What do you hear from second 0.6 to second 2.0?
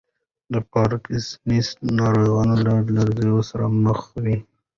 پارکینسن